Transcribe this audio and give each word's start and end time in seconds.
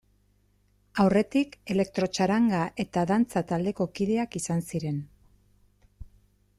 Aurretik, 1.03 1.53
elektrotxaranga 1.75 2.63
eta 2.87 3.05
dantza 3.13 3.45
taldeko 3.53 3.89
kideak 3.99 4.39
izan 4.41 4.69
ziren. 4.73 5.03